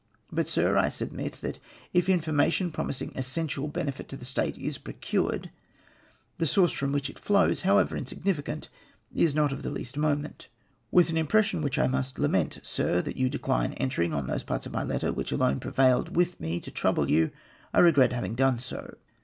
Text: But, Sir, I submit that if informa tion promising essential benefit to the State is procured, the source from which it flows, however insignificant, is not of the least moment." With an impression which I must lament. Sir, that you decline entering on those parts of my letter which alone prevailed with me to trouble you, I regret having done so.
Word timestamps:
But, 0.31 0.47
Sir, 0.47 0.77
I 0.77 0.89
submit 0.89 1.33
that 1.43 1.59
if 1.93 2.07
informa 2.07 2.51
tion 2.51 2.71
promising 2.71 3.11
essential 3.15 3.67
benefit 3.67 4.09
to 4.09 4.17
the 4.17 4.25
State 4.25 4.57
is 4.57 4.79
procured, 4.79 5.51
the 6.39 6.47
source 6.47 6.71
from 6.71 6.91
which 6.91 7.07
it 7.07 7.19
flows, 7.19 7.61
however 7.61 7.95
insignificant, 7.95 8.67
is 9.13 9.35
not 9.35 9.51
of 9.53 9.61
the 9.61 9.69
least 9.69 9.97
moment." 9.97 10.47
With 10.91 11.11
an 11.11 11.17
impression 11.17 11.61
which 11.61 11.77
I 11.77 11.85
must 11.85 12.17
lament. 12.17 12.57
Sir, 12.63 13.03
that 13.03 13.17
you 13.17 13.29
decline 13.29 13.73
entering 13.73 14.11
on 14.11 14.25
those 14.25 14.41
parts 14.41 14.65
of 14.65 14.73
my 14.73 14.81
letter 14.83 15.13
which 15.13 15.31
alone 15.31 15.59
prevailed 15.59 16.15
with 16.15 16.39
me 16.39 16.59
to 16.61 16.71
trouble 16.71 17.07
you, 17.11 17.29
I 17.71 17.77
regret 17.77 18.11
having 18.11 18.33
done 18.33 18.57
so. 18.57 18.95